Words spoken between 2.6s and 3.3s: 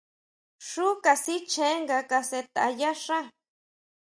yá xá.